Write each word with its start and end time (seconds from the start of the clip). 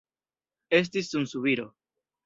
Estis 0.79 1.13
sunsubiro. 1.15 1.71